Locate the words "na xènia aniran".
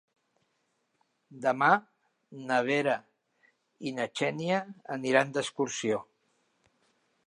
4.01-5.39